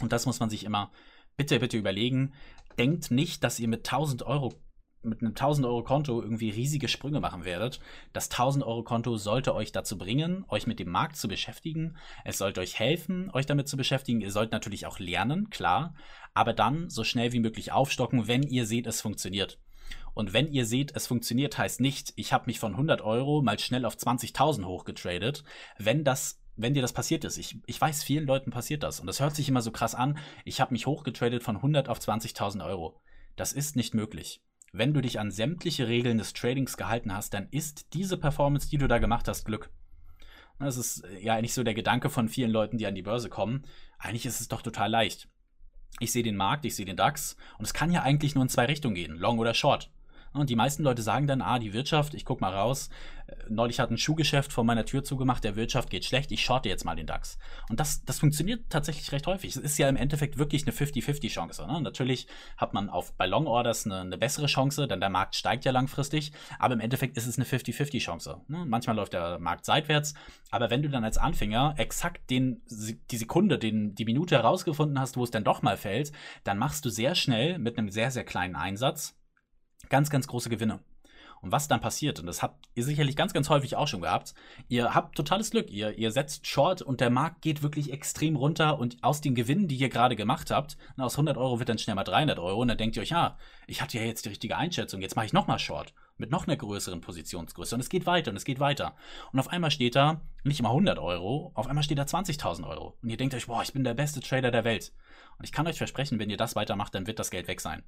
[0.00, 0.90] Und das muss man sich immer
[1.36, 2.32] bitte, bitte überlegen.
[2.78, 4.54] Denkt nicht, dass ihr mit 1000 Euro
[5.04, 7.80] mit einem 1000 Euro Konto irgendwie riesige Sprünge machen werdet.
[8.12, 11.96] Das 1000 Euro Konto sollte euch dazu bringen, euch mit dem Markt zu beschäftigen.
[12.24, 14.20] Es sollte euch helfen, euch damit zu beschäftigen.
[14.20, 15.94] Ihr sollt natürlich auch lernen, klar,
[16.34, 19.58] aber dann so schnell wie möglich aufstocken, wenn ihr seht, es funktioniert.
[20.14, 23.58] Und wenn ihr seht, es funktioniert, heißt nicht, ich habe mich von 100 Euro mal
[23.58, 25.44] schnell auf 20.000 hochgetradet.
[25.78, 29.06] Wenn das wenn dir das passiert ist, ich, ich weiß, vielen Leuten passiert das und
[29.06, 32.64] das hört sich immer so krass an, ich habe mich hochgetradet von 100 auf 20.000
[32.64, 33.00] Euro.
[33.36, 34.40] Das ist nicht möglich
[34.74, 38.76] wenn du dich an sämtliche Regeln des Tradings gehalten hast, dann ist diese Performance, die
[38.76, 39.70] du da gemacht hast, Glück.
[40.58, 43.28] Das ist äh, ja eigentlich so der Gedanke von vielen Leuten, die an die Börse
[43.28, 43.62] kommen.
[43.98, 45.28] Eigentlich ist es doch total leicht.
[46.00, 48.48] Ich sehe den Markt, ich sehe den DAX und es kann ja eigentlich nur in
[48.48, 49.92] zwei Richtungen gehen, Long oder Short.
[50.34, 52.90] Und die meisten Leute sagen dann, ah, die Wirtschaft, ich guck mal raus.
[53.28, 56.68] Äh, neulich hat ein Schuhgeschäft vor meiner Tür zugemacht, der Wirtschaft geht schlecht, ich shorte
[56.68, 57.38] jetzt mal den DAX.
[57.70, 59.54] Und das, das funktioniert tatsächlich recht häufig.
[59.54, 61.66] Es ist ja im Endeffekt wirklich eine 50-50-Chance.
[61.68, 61.80] Ne?
[61.80, 62.26] Natürlich
[62.56, 65.70] hat man auf, bei Long Orders eine, eine, bessere Chance, denn der Markt steigt ja
[65.70, 68.40] langfristig, aber im Endeffekt ist es eine 50-50-Chance.
[68.48, 68.64] Ne?
[68.66, 70.14] Manchmal läuft der Markt seitwärts,
[70.50, 72.62] aber wenn du dann als Anfänger exakt den,
[73.10, 76.10] die Sekunde, den, die Minute herausgefunden hast, wo es dann doch mal fällt,
[76.42, 79.14] dann machst du sehr schnell mit einem sehr, sehr kleinen Einsatz
[79.88, 80.80] ganz, ganz große Gewinne.
[81.44, 84.34] Und was dann passiert, und das habt ihr sicherlich ganz, ganz häufig auch schon gehabt,
[84.68, 85.70] ihr habt totales Glück.
[85.70, 89.68] Ihr, ihr setzt Short und der Markt geht wirklich extrem runter und aus den Gewinnen,
[89.68, 92.68] die ihr gerade gemacht habt, aus 100 Euro wird dann schnell mal 300 Euro und
[92.68, 93.36] dann denkt ihr euch, ja,
[93.66, 96.56] ich hatte ja jetzt die richtige Einschätzung, jetzt mache ich nochmal Short mit noch einer
[96.56, 98.94] größeren Positionsgröße und es geht weiter und es geht weiter.
[99.32, 102.96] Und auf einmal steht da nicht mal 100 Euro, auf einmal steht da 20.000 Euro.
[103.02, 104.92] Und ihr denkt euch, boah, ich bin der beste Trader der Welt.
[105.38, 107.82] Und ich kann euch versprechen, wenn ihr das weitermacht, dann wird das Geld weg sein.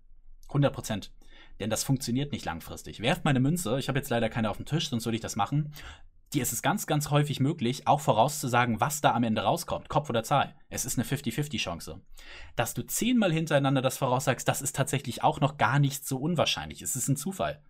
[0.48, 1.12] 100 Prozent.
[1.60, 3.00] Denn das funktioniert nicht langfristig.
[3.00, 5.36] Werft meine Münze, ich habe jetzt leider keine auf dem Tisch, sonst würde ich das
[5.36, 5.72] machen.
[6.32, 10.10] Die ist es ganz, ganz häufig möglich, auch vorauszusagen, was da am Ende rauskommt, Kopf
[10.10, 10.54] oder Zahl.
[10.68, 12.00] Es ist eine 50-50-Chance.
[12.56, 16.82] Dass du zehnmal hintereinander das voraussagst, das ist tatsächlich auch noch gar nicht so unwahrscheinlich.
[16.82, 17.62] Es ist ein Zufall.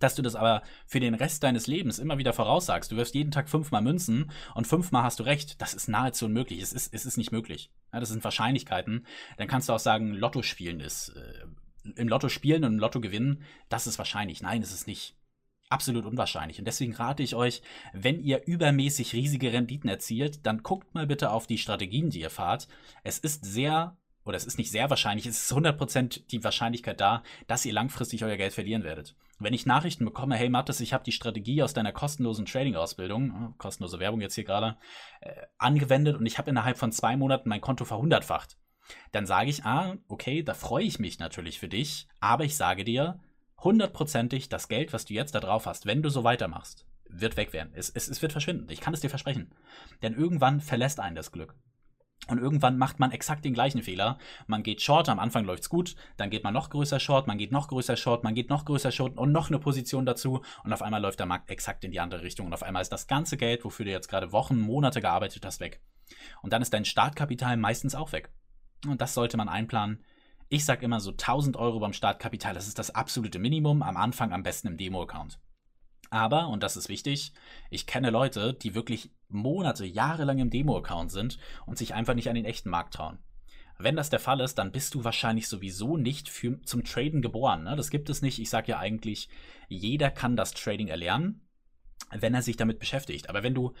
[0.00, 3.30] Dass du das aber für den Rest deines Lebens immer wieder voraussagst, du wirfst jeden
[3.30, 6.60] Tag fünfmal Münzen und fünfmal hast du recht, das ist nahezu unmöglich.
[6.60, 7.70] Es ist, es ist nicht möglich.
[7.92, 9.06] Ja, das sind Wahrscheinlichkeiten.
[9.38, 11.46] Dann kannst du auch sagen, Lotto spielen ist äh,
[11.96, 14.42] im Lotto spielen und im Lotto gewinnen, das ist wahrscheinlich.
[14.42, 15.16] Nein, ist es nicht.
[15.68, 16.58] Absolut unwahrscheinlich.
[16.58, 17.62] Und deswegen rate ich euch,
[17.94, 22.30] wenn ihr übermäßig riesige Renditen erzielt, dann guckt mal bitte auf die Strategien, die ihr
[22.30, 22.68] fahrt.
[23.04, 27.22] Es ist sehr, oder es ist nicht sehr wahrscheinlich, es ist 100% die Wahrscheinlichkeit da,
[27.46, 29.16] dass ihr langfristig euer Geld verlieren werdet.
[29.38, 33.58] Wenn ich Nachrichten bekomme, hey Mattes, ich habe die Strategie aus deiner kostenlosen Trading-Ausbildung, äh,
[33.58, 34.76] kostenlose Werbung jetzt hier gerade,
[35.22, 38.58] äh, angewendet und ich habe innerhalb von zwei Monaten mein Konto verhundertfacht
[39.12, 42.84] dann sage ich, ah, okay, da freue ich mich natürlich für dich, aber ich sage
[42.84, 43.20] dir,
[43.62, 47.52] hundertprozentig, das Geld, was du jetzt da drauf hast, wenn du so weitermachst, wird weg
[47.52, 47.72] werden.
[47.74, 48.68] Es, es, es wird verschwinden.
[48.70, 49.54] Ich kann es dir versprechen.
[50.02, 51.54] Denn irgendwann verlässt einen das Glück.
[52.28, 54.16] Und irgendwann macht man exakt den gleichen Fehler.
[54.46, 57.50] Man geht short, am Anfang läuft's gut, dann geht man noch größer short, man geht
[57.50, 60.82] noch größer short, man geht noch größer short und noch eine Position dazu und auf
[60.82, 63.36] einmal läuft der Markt exakt in die andere Richtung und auf einmal ist das ganze
[63.36, 65.80] Geld, wofür du jetzt gerade Wochen, Monate gearbeitet hast, weg.
[66.42, 68.30] Und dann ist dein Startkapital meistens auch weg.
[68.86, 70.04] Und das sollte man einplanen.
[70.48, 74.32] Ich sage immer so 1000 Euro beim Startkapital, das ist das absolute Minimum, am Anfang
[74.32, 75.38] am besten im Demo-Account.
[76.10, 77.32] Aber, und das ist wichtig,
[77.70, 82.28] ich kenne Leute, die wirklich Monate, Jahre lang im Demo-Account sind und sich einfach nicht
[82.28, 83.18] an den echten Markt trauen.
[83.78, 87.64] Wenn das der Fall ist, dann bist du wahrscheinlich sowieso nicht für, zum Traden geboren.
[87.64, 87.74] Ne?
[87.74, 88.38] Das gibt es nicht.
[88.38, 89.28] Ich sage ja eigentlich,
[89.68, 91.41] jeder kann das Trading erlernen
[92.10, 93.28] wenn er sich damit beschäftigt.
[93.28, 93.72] Aber wenn du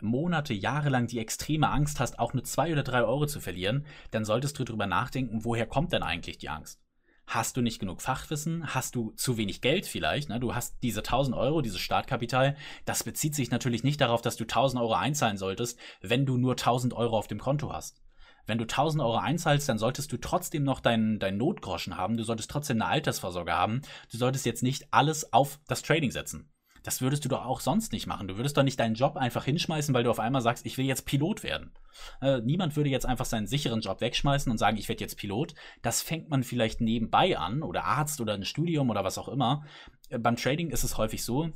[0.00, 3.86] Monate, Jahre lang die extreme Angst hast, auch nur zwei oder drei Euro zu verlieren,
[4.10, 6.80] dann solltest du darüber nachdenken, woher kommt denn eigentlich die Angst?
[7.26, 8.74] Hast du nicht genug Fachwissen?
[8.74, 10.28] Hast du zu wenig Geld vielleicht?
[10.28, 10.40] Ne?
[10.40, 12.56] Du hast diese 1000 Euro, dieses Startkapital.
[12.86, 16.52] Das bezieht sich natürlich nicht darauf, dass du 1000 Euro einzahlen solltest, wenn du nur
[16.52, 18.02] 1000 Euro auf dem Konto hast.
[18.46, 22.16] Wenn du 1000 Euro einzahlst, dann solltest du trotzdem noch deinen, deinen Notgroschen haben.
[22.16, 23.82] Du solltest trotzdem eine Altersvorsorge haben.
[24.10, 26.50] Du solltest jetzt nicht alles auf das Trading setzen.
[26.82, 28.28] Das würdest du doch auch sonst nicht machen.
[28.28, 30.86] Du würdest doch nicht deinen Job einfach hinschmeißen, weil du auf einmal sagst, ich will
[30.86, 31.72] jetzt Pilot werden.
[32.20, 35.54] Äh, niemand würde jetzt einfach seinen sicheren Job wegschmeißen und sagen, ich werde jetzt Pilot.
[35.82, 39.64] Das fängt man vielleicht nebenbei an oder Arzt oder ein Studium oder was auch immer.
[40.08, 41.50] Äh, beim Trading ist es häufig so,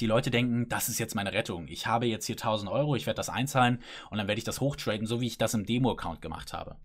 [0.00, 1.68] die Leute denken, das ist jetzt meine Rettung.
[1.68, 4.60] Ich habe jetzt hier 1000 Euro, ich werde das einzahlen und dann werde ich das
[4.60, 6.76] hochtraden, so wie ich das im Demo-Account gemacht habe.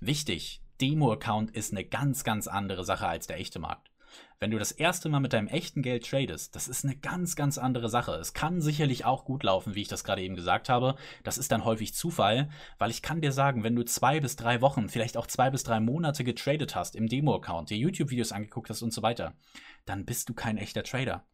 [0.00, 3.90] Wichtig, Demo-Account ist eine ganz, ganz andere Sache als der echte Markt.
[4.40, 7.58] Wenn du das erste Mal mit deinem echten Geld tradest, das ist eine ganz, ganz
[7.58, 8.12] andere Sache.
[8.12, 10.94] Es kann sicherlich auch gut laufen, wie ich das gerade eben gesagt habe.
[11.24, 12.48] Das ist dann häufig Zufall,
[12.78, 15.64] weil ich kann dir sagen, wenn du zwei bis drei Wochen, vielleicht auch zwei bis
[15.64, 19.34] drei Monate getradet hast im Demo-Account, dir YouTube-Videos angeguckt hast und so weiter,
[19.86, 21.24] dann bist du kein echter Trader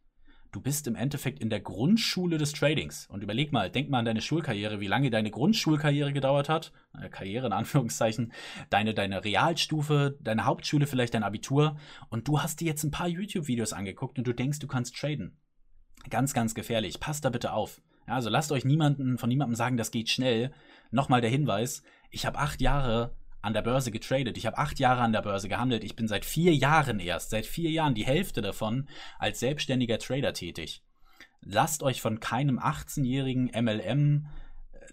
[0.55, 3.07] du bist im Endeffekt in der Grundschule des Tradings.
[3.07, 6.71] Und überleg mal, denk mal an deine Schulkarriere, wie lange deine Grundschulkarriere gedauert hat.
[6.97, 8.31] Äh, Karriere in Anführungszeichen.
[8.69, 11.75] Deine, deine Realstufe, deine Hauptschule, vielleicht dein Abitur.
[12.09, 15.37] Und du hast dir jetzt ein paar YouTube-Videos angeguckt und du denkst, du kannst traden.
[16.09, 17.01] Ganz, ganz gefährlich.
[17.01, 17.81] Passt da bitte auf.
[18.07, 20.53] Ja, also lasst euch niemanden, von niemandem sagen, das geht schnell.
[20.89, 24.37] Nochmal der Hinweis, ich habe acht Jahre an der Börse getradet.
[24.37, 25.83] Ich habe acht Jahre an der Börse gehandelt.
[25.83, 28.87] Ich bin seit vier Jahren erst, seit vier Jahren die Hälfte davon
[29.19, 30.81] als selbstständiger Trader tätig.
[31.41, 34.25] Lasst euch von keinem 18-jährigen MLM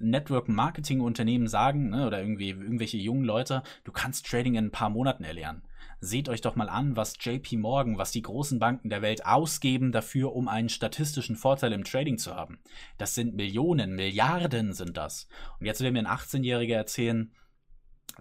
[0.00, 4.70] Network Marketing Unternehmen sagen, ne, oder irgendwie irgendwelche jungen Leute, du kannst Trading in ein
[4.70, 5.62] paar Monaten erlernen.
[6.00, 9.92] Seht euch doch mal an, was JP Morgan, was die großen Banken der Welt ausgeben
[9.92, 12.58] dafür, um einen statistischen Vorteil im Trading zu haben.
[12.98, 15.28] Das sind Millionen, Milliarden sind das.
[15.60, 17.32] Und jetzt will mir ein 18-Jähriger erzählen,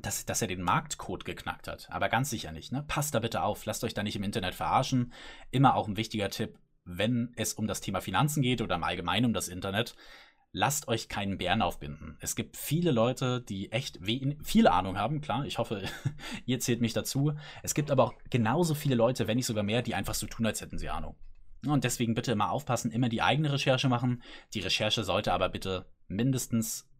[0.01, 1.87] dass, dass er den Marktcode geknackt hat.
[1.91, 2.71] Aber ganz sicher nicht.
[2.71, 2.83] Ne?
[2.87, 5.13] Passt da bitte auf, lasst euch da nicht im Internet verarschen.
[5.51, 9.25] Immer auch ein wichtiger Tipp, wenn es um das Thema Finanzen geht oder im Allgemeinen
[9.25, 9.95] um das Internet.
[10.53, 12.17] Lasst euch keinen Bären aufbinden.
[12.19, 13.99] Es gibt viele Leute, die echt
[14.43, 15.21] viel Ahnung haben.
[15.21, 15.83] Klar, ich hoffe,
[16.45, 17.33] ihr zählt mich dazu.
[17.63, 20.45] Es gibt aber auch genauso viele Leute, wenn nicht sogar mehr, die einfach so tun,
[20.45, 21.15] als hätten sie Ahnung.
[21.65, 24.23] Und deswegen bitte immer aufpassen, immer die eigene Recherche machen.
[24.53, 26.90] Die Recherche sollte aber bitte mindestens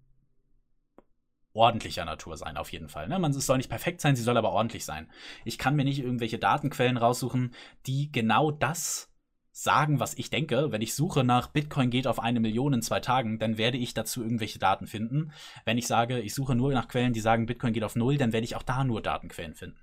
[1.54, 3.08] ordentlicher Natur sein, auf jeden Fall.
[3.08, 3.20] Ne?
[3.20, 5.10] Man, es soll nicht perfekt sein, sie soll aber ordentlich sein.
[5.46, 7.54] Ich kann mir nicht irgendwelche Datenquellen raussuchen,
[7.86, 9.12] die genau das
[9.52, 10.72] sagen, was ich denke.
[10.72, 13.94] Wenn ich suche nach Bitcoin geht auf eine Million in zwei Tagen, dann werde ich
[13.94, 15.34] dazu irgendwelche Daten finden.
[15.66, 18.32] Wenn ich sage, ich suche nur nach Quellen, die sagen, Bitcoin geht auf null, dann
[18.32, 19.80] werde ich auch da nur Datenquellen finden.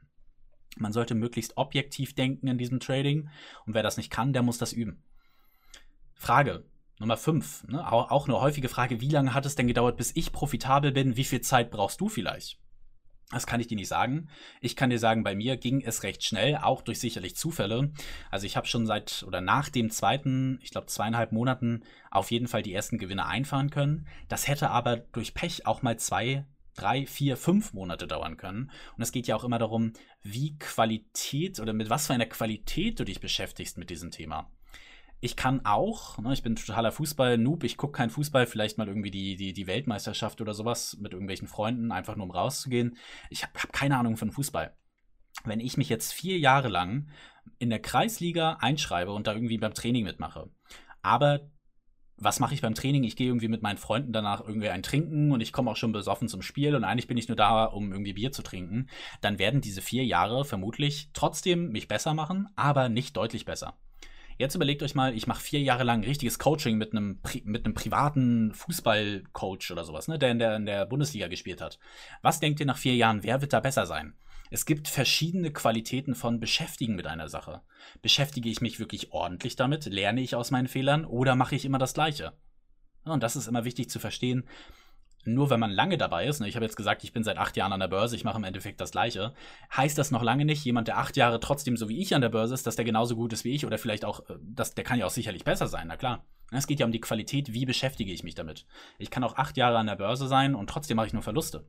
[0.77, 3.29] Man sollte möglichst objektiv denken in diesem Trading
[3.67, 5.03] und wer das nicht kann, der muss das üben.
[6.15, 6.65] Frage,
[6.99, 7.91] Nummer 5, ne?
[7.93, 11.17] auch eine häufige Frage, wie lange hat es denn gedauert, bis ich profitabel bin?
[11.17, 12.59] Wie viel Zeit brauchst du vielleicht?
[13.31, 14.31] Das kann ich dir nicht sagen.
[14.63, 17.93] Ich kann dir sagen, bei mir ging es recht schnell, auch durch sicherlich Zufälle.
[18.31, 22.49] Also ich habe schon seit oder nach dem zweiten, ich glaube zweieinhalb Monaten auf jeden
[22.49, 24.09] Fall die ersten Gewinne einfahren können.
[24.29, 28.71] Das hätte aber durch Pech auch mal zwei, drei, vier, fünf Monate dauern können.
[28.97, 32.99] Und es geht ja auch immer darum, wie Qualität oder mit was für einer Qualität
[32.99, 34.51] du dich beschäftigst mit diesem Thema
[35.21, 39.11] ich kann auch, ne, ich bin totaler Fußball-Noob, ich gucke keinen Fußball, vielleicht mal irgendwie
[39.11, 42.97] die, die, die Weltmeisterschaft oder sowas mit irgendwelchen Freunden, einfach nur um rauszugehen.
[43.31, 44.77] Ich habe hab keine Ahnung von Fußball.
[45.45, 47.09] Wenn ich mich jetzt vier Jahre lang
[47.59, 50.51] in der Kreisliga einschreibe und da irgendwie beim Training mitmache,
[51.03, 51.51] aber
[52.21, 53.05] was mache ich beim Training?
[53.05, 55.93] Ich gehe irgendwie mit meinen Freunden danach irgendwie ein Trinken und ich komme auch schon
[55.93, 58.89] besoffen zum Spiel und eigentlich bin ich nur da, um irgendwie Bier zu trinken.
[59.21, 63.79] Dann werden diese vier Jahre vermutlich trotzdem mich besser machen, aber nicht deutlich besser.
[64.39, 67.75] Jetzt überlegt euch mal, ich mache vier Jahre lang richtiges Coaching mit einem, mit einem
[67.75, 71.81] privaten Fußballcoach oder sowas, ne, der in, der in der Bundesliga gespielt hat.
[72.23, 74.15] Was denkt ihr nach vier Jahren, wer wird da besser sein?
[74.51, 77.63] Es gibt verschiedene Qualitäten von Beschäftigen mit einer Sache.
[78.01, 79.87] Beschäftige ich mich wirklich ordentlich damit?
[79.87, 82.33] Lerne ich aus meinen Fehlern oder mache ich immer das Gleiche?
[83.05, 84.45] Und das ist immer wichtig zu verstehen
[85.35, 87.57] nur wenn man lange dabei ist, ne, ich habe jetzt gesagt, ich bin seit acht
[87.57, 89.33] Jahren an der Börse, ich mache im Endeffekt das Gleiche,
[89.77, 92.29] heißt das noch lange nicht, jemand, der acht Jahre trotzdem so wie ich an der
[92.29, 94.85] Börse ist, dass der genauso gut ist wie ich oder vielleicht auch, äh, das, der
[94.85, 96.25] kann ja auch sicherlich besser sein, na klar.
[96.51, 98.65] Es geht ja um die Qualität, wie beschäftige ich mich damit.
[98.99, 101.67] Ich kann auch acht Jahre an der Börse sein und trotzdem mache ich nur Verluste.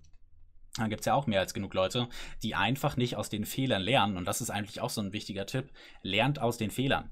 [0.78, 2.08] Da gibt es ja auch mehr als genug Leute,
[2.44, 4.16] die einfach nicht aus den Fehlern lernen.
[4.16, 5.72] Und das ist eigentlich auch so ein wichtiger Tipp.
[6.04, 7.10] Lernt aus den Fehlern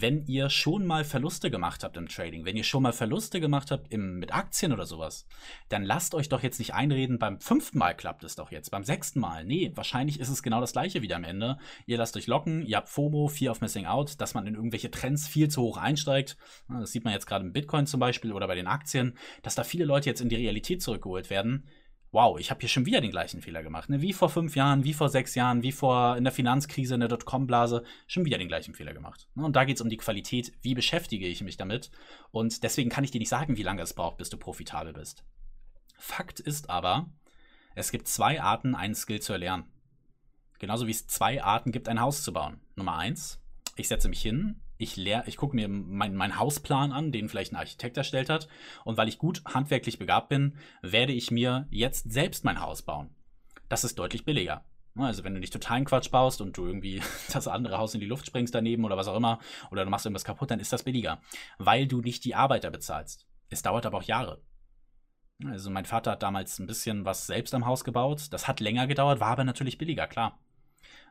[0.00, 3.70] wenn ihr schon mal Verluste gemacht habt im Trading, wenn ihr schon mal Verluste gemacht
[3.70, 5.26] habt im, mit Aktien oder sowas,
[5.68, 8.84] dann lasst euch doch jetzt nicht einreden, beim fünften Mal klappt es doch jetzt, beim
[8.84, 9.44] sechsten Mal.
[9.44, 11.58] Nee, wahrscheinlich ist es genau das gleiche wieder am Ende.
[11.86, 14.90] Ihr lasst euch locken, ihr habt FOMO, Fear of Missing Out, dass man in irgendwelche
[14.90, 16.36] Trends viel zu hoch einsteigt.
[16.68, 19.64] Das sieht man jetzt gerade im Bitcoin zum Beispiel oder bei den Aktien, dass da
[19.64, 21.66] viele Leute jetzt in die Realität zurückgeholt werden
[22.12, 23.88] wow, ich habe hier schon wieder den gleichen Fehler gemacht.
[23.88, 24.02] Ne?
[24.02, 27.08] Wie vor fünf Jahren, wie vor sechs Jahren, wie vor in der Finanzkrise, in der
[27.08, 29.28] Dotcom-Blase, schon wieder den gleichen Fehler gemacht.
[29.34, 29.44] Ne?
[29.44, 31.90] Und da geht es um die Qualität, wie beschäftige ich mich damit.
[32.30, 35.24] Und deswegen kann ich dir nicht sagen, wie lange es braucht, bis du profitabel bist.
[35.96, 37.10] Fakt ist aber,
[37.74, 39.64] es gibt zwei Arten, einen Skill zu erlernen.
[40.58, 42.60] Genauso wie es zwei Arten gibt, ein Haus zu bauen.
[42.76, 43.40] Nummer eins,
[43.76, 47.52] ich setze mich hin, ich, lehr, ich gucke mir meinen mein Hausplan an, den vielleicht
[47.52, 48.48] ein Architekt erstellt hat.
[48.84, 53.14] Und weil ich gut handwerklich begabt bin, werde ich mir jetzt selbst mein Haus bauen.
[53.68, 54.64] Das ist deutlich billiger.
[54.96, 57.00] Also wenn du nicht totalen Quatsch baust und du irgendwie
[57.32, 59.38] das andere Haus in die Luft springst daneben oder was auch immer,
[59.70, 61.20] oder du machst irgendwas kaputt, dann ist das billiger,
[61.58, 63.26] weil du nicht die Arbeiter bezahlst.
[63.48, 64.42] Es dauert aber auch Jahre.
[65.46, 68.28] Also mein Vater hat damals ein bisschen was selbst am Haus gebaut.
[68.30, 70.38] Das hat länger gedauert, war aber natürlich billiger, klar.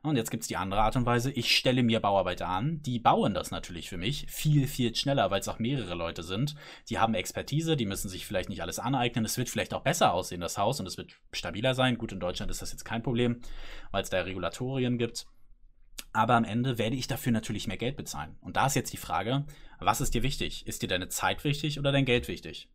[0.04, 2.98] Und jetzt gibt es die andere Art und Weise, ich stelle mir Bauarbeiter an, die
[2.98, 6.56] bauen das natürlich für mich viel, viel schneller, weil es auch mehrere Leute sind.
[6.90, 9.26] Die haben Expertise, die müssen sich vielleicht nicht alles aneignen.
[9.26, 11.98] Es wird vielleicht auch besser aussehen, das Haus, und es wird stabiler sein.
[11.98, 13.42] Gut, in Deutschland ist das jetzt kein Problem,
[13.92, 15.28] weil es da Regulatorien gibt.
[16.14, 18.38] Aber am Ende werde ich dafür natürlich mehr Geld bezahlen.
[18.42, 19.46] Und da ist jetzt die Frage,
[19.80, 20.68] was ist dir wichtig?
[20.68, 22.70] Ist dir deine Zeit wichtig oder dein Geld wichtig?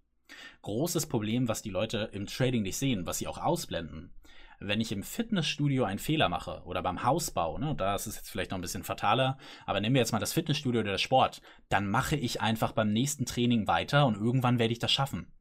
[0.62, 4.12] Großes Problem, was die Leute im Trading nicht sehen, was sie auch ausblenden,
[4.59, 8.31] wenn ich im Fitnessstudio einen Fehler mache oder beim Hausbau, ne, da ist es jetzt
[8.31, 11.42] vielleicht noch ein bisschen fataler, aber nehmen wir jetzt mal das Fitnessstudio oder der Sport,
[11.69, 15.33] dann mache ich einfach beim nächsten Training weiter und irgendwann werde ich das schaffen.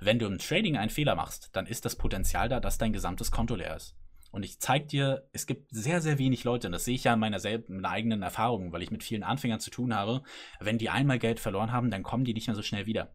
[0.00, 3.30] Wenn du im Trading einen Fehler machst, dann ist das Potenzial da, dass dein gesamtes
[3.30, 3.96] Konto leer ist.
[4.32, 7.14] Und ich zeige dir, es gibt sehr, sehr wenig Leute, und das sehe ich ja
[7.14, 10.22] in meiner, meiner eigenen Erfahrung, weil ich mit vielen Anfängern zu tun habe,
[10.58, 13.14] wenn die einmal Geld verloren haben, dann kommen die nicht mehr so schnell wieder.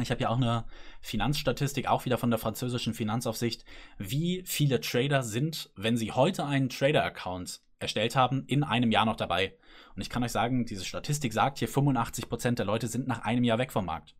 [0.00, 0.64] Ich habe ja auch eine
[1.00, 3.64] Finanzstatistik, auch wieder von der französischen Finanzaufsicht,
[3.98, 9.16] wie viele Trader sind, wenn sie heute einen Trader-Account erstellt haben, in einem Jahr noch
[9.16, 9.54] dabei.
[9.96, 13.42] Und ich kann euch sagen, diese Statistik sagt hier, 85% der Leute sind nach einem
[13.42, 14.14] Jahr weg vom Markt.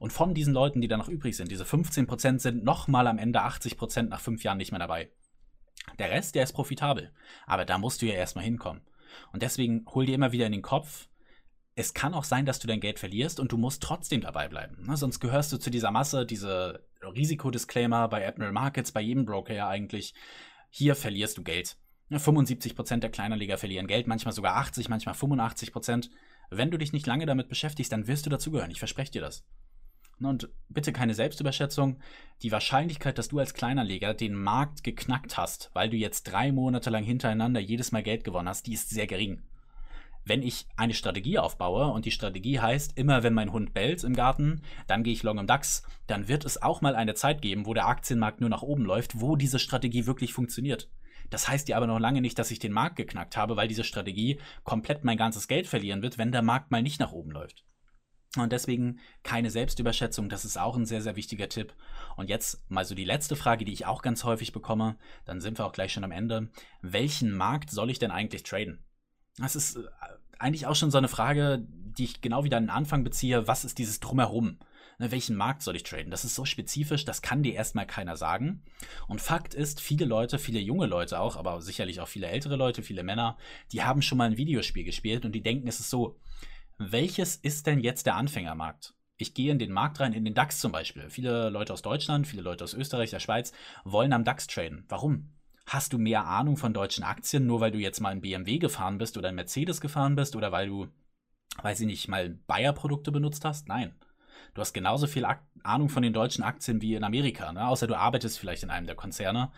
[0.00, 3.42] Und von diesen Leuten, die da noch übrig sind, diese 15% sind nochmal am Ende
[3.42, 5.10] 80% nach fünf Jahren nicht mehr dabei.
[5.98, 7.12] Der Rest, der ist profitabel.
[7.46, 8.82] Aber da musst du ja erstmal hinkommen.
[9.32, 11.08] Und deswegen hol dir immer wieder in den Kopf,
[11.74, 14.84] es kann auch sein, dass du dein Geld verlierst und du musst trotzdem dabei bleiben.
[14.86, 14.96] Ne?
[14.96, 19.68] Sonst gehörst du zu dieser Masse, diese Risikodisclaimer bei Admiral Markets, bei jedem Broker ja
[19.68, 20.14] eigentlich.
[20.70, 21.76] Hier verlierst du Geld.
[22.10, 26.10] 75% der Kleinanleger verlieren Geld, manchmal sogar 80, manchmal 85%.
[26.50, 28.70] Wenn du dich nicht lange damit beschäftigst, dann wirst du dazugehören.
[28.70, 29.46] Ich verspreche dir das.
[30.18, 32.00] Ne, und bitte keine Selbstüberschätzung.
[32.42, 36.90] Die Wahrscheinlichkeit, dass du als Kleinanleger den Markt geknackt hast, weil du jetzt drei Monate
[36.90, 39.42] lang hintereinander jedes Mal Geld gewonnen hast, die ist sehr gering
[40.24, 44.14] wenn ich eine Strategie aufbaue und die Strategie heißt, immer wenn mein Hund bellt im
[44.14, 47.66] Garten, dann gehe ich long im DAX, dann wird es auch mal eine Zeit geben,
[47.66, 50.88] wo der Aktienmarkt nur nach oben läuft, wo diese Strategie wirklich funktioniert.
[51.30, 53.84] Das heißt ja aber noch lange nicht, dass ich den Markt geknackt habe, weil diese
[53.84, 57.64] Strategie komplett mein ganzes Geld verlieren wird, wenn der Markt mal nicht nach oben läuft.
[58.36, 61.74] Und deswegen keine Selbstüberschätzung, das ist auch ein sehr, sehr wichtiger Tipp.
[62.16, 65.58] Und jetzt mal so die letzte Frage, die ich auch ganz häufig bekomme, dann sind
[65.58, 66.48] wir auch gleich schon am Ende.
[66.80, 68.82] Welchen Markt soll ich denn eigentlich traden?
[69.38, 69.82] Das ist äh,
[70.38, 73.46] eigentlich auch schon so eine Frage, die ich genau wieder an den Anfang beziehe.
[73.46, 74.58] Was ist dieses Drumherum?
[74.98, 76.10] Ne, welchen Markt soll ich traden?
[76.10, 78.62] Das ist so spezifisch, das kann dir erstmal keiner sagen.
[79.08, 82.82] Und Fakt ist, viele Leute, viele junge Leute auch, aber sicherlich auch viele ältere Leute,
[82.82, 83.38] viele Männer,
[83.72, 86.18] die haben schon mal ein Videospiel gespielt und die denken, es ist so,
[86.78, 88.94] welches ist denn jetzt der Anfängermarkt?
[89.16, 91.08] Ich gehe in den Markt rein, in den DAX zum Beispiel.
[91.08, 93.52] Viele Leute aus Deutschland, viele Leute aus Österreich, der Schweiz
[93.84, 94.84] wollen am DAX traden.
[94.88, 95.30] Warum?
[95.66, 98.98] Hast du mehr Ahnung von deutschen Aktien, nur weil du jetzt mal ein BMW gefahren
[98.98, 100.88] bist oder ein Mercedes gefahren bist oder weil du,
[101.62, 103.68] weiß ich nicht, mal Bayer-Produkte benutzt hast?
[103.68, 103.94] Nein.
[104.54, 105.26] Du hast genauso viel
[105.62, 107.66] Ahnung von den deutschen Aktien wie in Amerika, ne?
[107.66, 109.50] außer du arbeitest vielleicht in einem der Konzerne.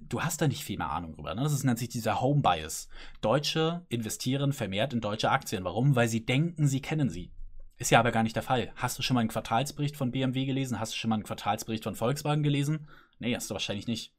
[0.00, 1.34] Du hast da nicht viel mehr Ahnung drüber.
[1.34, 1.42] Ne?
[1.42, 2.88] Das ist, nennt sich dieser Home Bias.
[3.20, 5.64] Deutsche investieren vermehrt in deutsche Aktien.
[5.64, 5.96] Warum?
[5.96, 7.32] Weil sie denken, sie kennen sie.
[7.78, 8.72] Ist ja aber gar nicht der Fall.
[8.76, 10.80] Hast du schon mal einen Quartalsbericht von BMW gelesen?
[10.80, 12.88] Hast du schon mal einen Quartalsbericht von Volkswagen gelesen?
[13.18, 14.14] Nee, hast du wahrscheinlich nicht.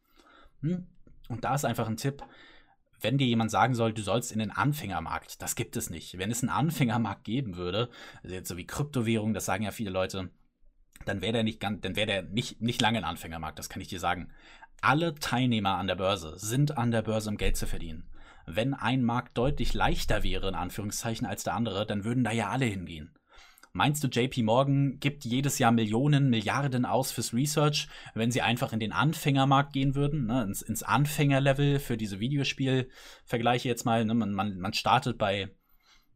[0.62, 0.88] Hm?
[1.28, 2.24] Und da ist einfach ein Tipp,
[3.00, 6.18] wenn dir jemand sagen soll, du sollst in den Anfängermarkt, das gibt es nicht.
[6.18, 7.90] Wenn es einen Anfängermarkt geben würde,
[8.24, 10.30] also jetzt so wie Kryptowährung, das sagen ja viele Leute,
[11.06, 13.82] dann wäre der nicht ganz, dann wäre der nicht, nicht lange ein Anfängermarkt, das kann
[13.82, 14.32] ich dir sagen.
[14.82, 18.10] Alle Teilnehmer an der Börse sind an der Börse, um Geld zu verdienen.
[18.46, 22.50] Wenn ein Markt deutlich leichter wäre, in Anführungszeichen, als der andere, dann würden da ja
[22.50, 23.12] alle hingehen.
[23.78, 28.74] Meinst du, JP Morgan gibt jedes Jahr Millionen, Milliarden aus fürs Research, wenn sie einfach
[28.74, 34.04] in den Anfängermarkt gehen würden, ne, ins, ins Anfängerlevel für diese Videospielvergleiche jetzt mal.
[34.04, 35.52] Ne, man, man, man startet bei,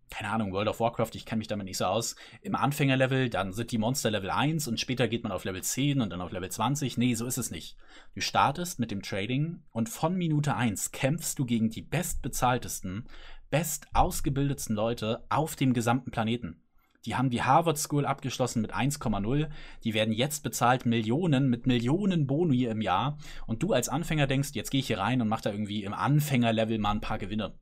[0.10, 3.54] keine Ahnung, World of Warcraft, ich kenne mich damit nicht so aus, im Anfängerlevel, dann
[3.54, 6.32] sind die Monster Level 1 und später geht man auf Level 10 und dann auf
[6.32, 6.98] Level 20.
[6.98, 7.78] Nee, so ist es nicht.
[8.16, 13.08] Du startest mit dem Trading und von Minute 1 kämpfst du gegen die bestbezahltesten,
[13.52, 16.64] best ausgebildetsten Leute auf dem gesamten Planeten.
[17.06, 19.50] Die haben die Harvard School abgeschlossen mit 1,0.
[19.84, 23.18] Die werden jetzt bezahlt Millionen mit Millionen Boni im Jahr.
[23.48, 25.94] Und du als Anfänger denkst, jetzt gehe ich hier rein und mache da irgendwie im
[25.94, 27.58] Anfängerlevel mal ein paar Gewinne.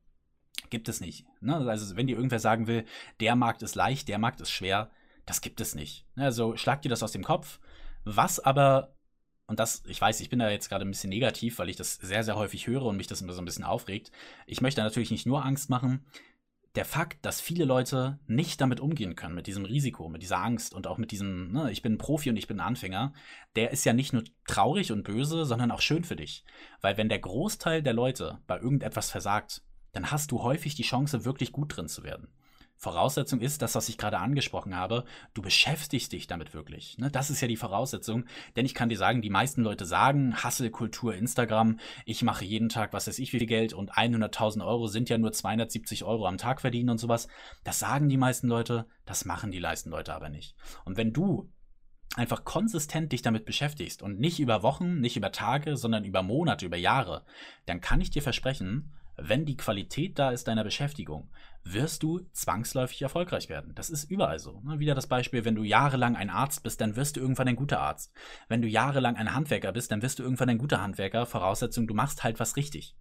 [0.68, 1.24] Gibt es nicht.
[1.40, 1.56] Ne?
[1.56, 2.84] Also wenn dir irgendwer sagen will,
[3.20, 4.90] der Markt ist leicht, der Markt ist schwer,
[5.24, 6.06] das gibt es nicht.
[6.16, 7.60] Also schlag dir das aus dem Kopf.
[8.04, 8.94] Was aber,
[9.46, 11.94] und das, ich weiß, ich bin da jetzt gerade ein bisschen negativ, weil ich das
[11.94, 14.12] sehr, sehr häufig höre und mich das immer so ein bisschen aufregt.
[14.46, 16.04] Ich möchte natürlich nicht nur Angst machen
[16.76, 20.72] der Fakt, dass viele Leute nicht damit umgehen können, mit diesem Risiko, mit dieser Angst
[20.72, 23.12] und auch mit diesem, ne, ich bin Profi und ich bin Anfänger,
[23.56, 26.44] der ist ja nicht nur traurig und böse, sondern auch schön für dich.
[26.80, 31.24] Weil wenn der Großteil der Leute bei irgendetwas versagt, dann hast du häufig die Chance,
[31.24, 32.28] wirklich gut drin zu werden.
[32.80, 35.04] Voraussetzung ist das, was ich gerade angesprochen habe.
[35.34, 36.96] Du beschäftigst dich damit wirklich.
[36.96, 37.10] Ne?
[37.10, 38.24] Das ist ja die Voraussetzung.
[38.56, 42.94] Denn ich kann dir sagen, die meisten Leute sagen, Hasselkultur, Instagram, ich mache jeden Tag,
[42.94, 46.38] was weiß ich, wie viel Geld und 100.000 Euro sind ja nur 270 Euro am
[46.38, 47.28] Tag verdienen und sowas.
[47.64, 50.56] Das sagen die meisten Leute, das machen die meisten Leute aber nicht.
[50.86, 51.52] Und wenn du
[52.16, 56.64] einfach konsistent dich damit beschäftigst und nicht über Wochen, nicht über Tage, sondern über Monate,
[56.64, 57.26] über Jahre,
[57.66, 61.30] dann kann ich dir versprechen, wenn die Qualität da ist deiner Beschäftigung,
[61.62, 63.74] wirst du zwangsläufig erfolgreich werden.
[63.74, 64.60] Das ist überall so.
[64.60, 64.78] Ne?
[64.78, 67.80] Wieder das Beispiel, wenn du jahrelang ein Arzt bist, dann wirst du irgendwann ein guter
[67.80, 68.12] Arzt.
[68.48, 71.26] Wenn du jahrelang ein Handwerker bist, dann wirst du irgendwann ein guter Handwerker.
[71.26, 72.96] Voraussetzung, du machst halt was richtig.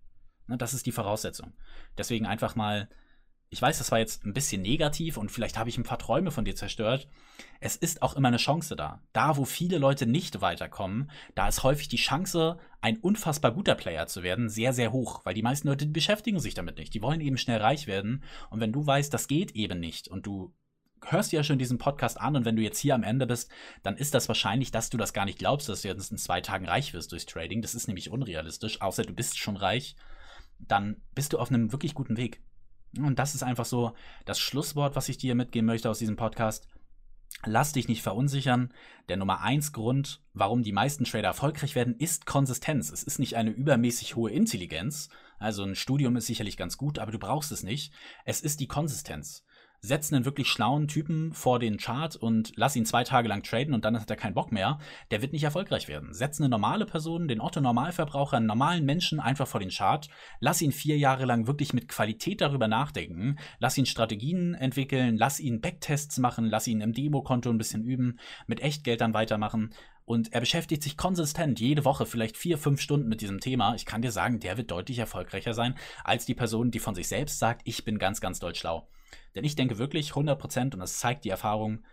[0.47, 0.57] Ne?
[0.57, 1.53] Das ist die Voraussetzung.
[1.97, 2.89] Deswegen einfach mal
[3.51, 6.29] ich weiß, das war jetzt ein bisschen negativ und vielleicht habe ich ein paar Träume
[6.29, 7.07] von dir zerstört.
[7.59, 9.01] Es ist auch immer eine Chance da.
[9.11, 14.05] Da, wo viele Leute nicht weiterkommen, da ist häufig die Chance, ein unfassbar guter Player
[14.05, 16.93] zu werden, sehr, sehr hoch, weil die meisten Leute beschäftigen sich damit nicht.
[16.93, 18.23] Die wollen eben schnell reich werden.
[18.51, 20.53] Und wenn du weißt, das geht eben nicht und du
[21.05, 23.49] hörst dir ja schon diesen Podcast an und wenn du jetzt hier am Ende bist,
[23.81, 26.41] dann ist das wahrscheinlich, dass du das gar nicht glaubst, dass du jetzt in zwei
[26.41, 27.63] Tagen reich wirst durchs Trading.
[27.63, 29.95] Das ist nämlich unrealistisch, außer du bist schon reich.
[30.59, 32.41] Dann bist du auf einem wirklich guten Weg.
[32.97, 33.93] Und das ist einfach so
[34.25, 36.67] das Schlusswort, was ich dir mitgeben möchte aus diesem Podcast.
[37.45, 38.73] Lass dich nicht verunsichern.
[39.07, 42.91] Der Nummer eins Grund, warum die meisten Trader erfolgreich werden, ist Konsistenz.
[42.91, 45.09] Es ist nicht eine übermäßig hohe Intelligenz.
[45.37, 47.93] Also ein Studium ist sicherlich ganz gut, aber du brauchst es nicht.
[48.25, 49.45] Es ist die Konsistenz
[49.81, 53.73] setz einen wirklich schlauen Typen vor den Chart und lass ihn zwei Tage lang traden
[53.73, 54.79] und dann hat er keinen Bock mehr,
[55.11, 56.13] der wird nicht erfolgreich werden.
[56.13, 60.71] Setz eine normale Person, den Otto-Normalverbraucher, einen normalen Menschen einfach vor den Chart, lass ihn
[60.71, 66.17] vier Jahre lang wirklich mit Qualität darüber nachdenken, lass ihn Strategien entwickeln, lass ihn Backtests
[66.17, 69.73] machen, lass ihn im Demokonto ein bisschen üben, mit Echtgeld dann weitermachen.
[70.05, 73.75] Und er beschäftigt sich konsistent jede Woche vielleicht vier, fünf Stunden mit diesem Thema.
[73.75, 77.07] Ich kann dir sagen, der wird deutlich erfolgreicher sein als die Person, die von sich
[77.07, 78.87] selbst sagt, ich bin ganz, ganz doll schlau.
[79.35, 81.83] Denn ich denke wirklich 100% und das zeigt die Erfahrung,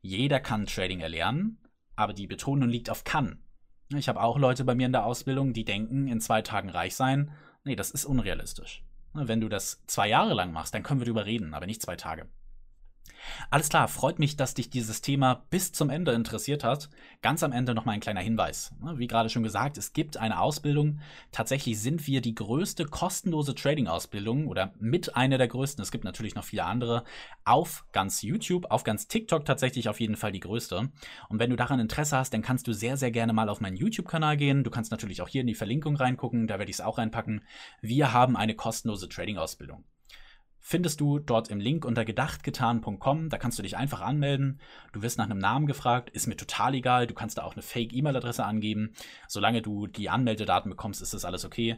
[0.00, 1.58] jeder kann Trading erlernen,
[1.96, 3.38] aber die Betonung liegt auf kann.
[3.94, 6.94] Ich habe auch Leute bei mir in der Ausbildung, die denken, in zwei Tagen reich
[6.94, 7.30] sein.
[7.64, 8.82] Nee, das ist unrealistisch.
[9.12, 11.96] Wenn du das zwei Jahre lang machst, dann können wir darüber reden, aber nicht zwei
[11.96, 12.26] Tage.
[13.50, 16.90] Alles klar, freut mich, dass dich dieses Thema bis zum Ende interessiert hat.
[17.22, 18.74] Ganz am Ende noch mal ein kleiner Hinweis.
[18.96, 21.00] Wie gerade schon gesagt, es gibt eine Ausbildung.
[21.32, 25.82] Tatsächlich sind wir die größte kostenlose Trading-Ausbildung oder mit einer der größten.
[25.82, 27.04] Es gibt natürlich noch viele andere.
[27.44, 30.90] Auf ganz YouTube, auf ganz TikTok tatsächlich auf jeden Fall die größte.
[31.28, 33.76] Und wenn du daran Interesse hast, dann kannst du sehr, sehr gerne mal auf meinen
[33.76, 34.64] YouTube-Kanal gehen.
[34.64, 37.42] Du kannst natürlich auch hier in die Verlinkung reingucken, da werde ich es auch reinpacken.
[37.80, 39.84] Wir haben eine kostenlose Trading-Ausbildung
[40.66, 43.28] findest du dort im Link unter gedachtgetan.com.
[43.28, 44.60] Da kannst du dich einfach anmelden.
[44.92, 47.06] Du wirst nach einem Namen gefragt, ist mir total egal.
[47.06, 48.94] Du kannst da auch eine Fake-E-Mail-Adresse angeben.
[49.28, 51.76] Solange du die Anmeldedaten bekommst, ist das alles okay.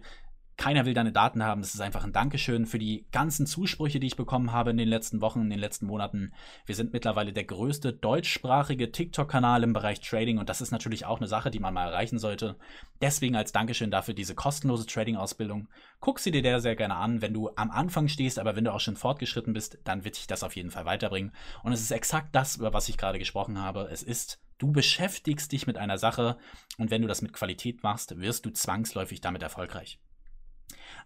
[0.57, 1.61] Keiner will deine Daten haben.
[1.61, 4.89] Das ist einfach ein Dankeschön für die ganzen Zusprüche, die ich bekommen habe in den
[4.89, 6.33] letzten Wochen, in den letzten Monaten.
[6.65, 11.19] Wir sind mittlerweile der größte deutschsprachige TikTok-Kanal im Bereich Trading und das ist natürlich auch
[11.19, 12.57] eine Sache, die man mal erreichen sollte.
[13.03, 15.69] Deswegen als Dankeschön dafür diese kostenlose Trading-Ausbildung.
[16.01, 18.73] Guck sie dir sehr, sehr gerne an, wenn du am Anfang stehst, aber wenn du
[18.73, 21.33] auch schon fortgeschritten bist, dann wird dich das auf jeden Fall weiterbringen.
[21.65, 23.89] Und es ist exakt das, über was ich gerade gesprochen habe.
[23.93, 26.39] Es ist Du beschäftigst dich mit einer Sache
[26.79, 29.99] und wenn du das mit Qualität machst, wirst du zwangsläufig damit erfolgreich.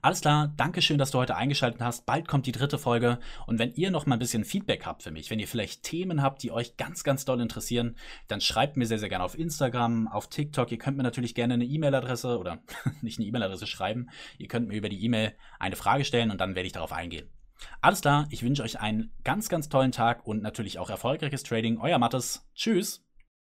[0.03, 2.07] Alles klar, danke schön, dass du heute eingeschaltet hast.
[2.07, 3.19] Bald kommt die dritte Folge.
[3.47, 6.23] Und wenn ihr noch mal ein bisschen Feedback habt für mich, wenn ihr vielleicht Themen
[6.23, 10.09] habt, die euch ganz, ganz doll interessieren, dann schreibt mir sehr, sehr gerne auf Instagram,
[10.09, 10.73] auf TikTok.
[10.73, 12.61] Ihr könnt mir natürlich gerne eine E-Mail-Adresse oder
[13.03, 14.09] nicht eine E-Mail-Adresse schreiben.
[14.39, 17.29] Ihr könnt mir über die E-Mail eine Frage stellen und dann werde ich darauf eingehen.
[17.83, 21.79] Alles klar, ich wünsche euch einen ganz, ganz tollen Tag und natürlich auch erfolgreiches Trading.
[21.79, 22.49] Euer Mattes.
[22.55, 23.10] Tschüss.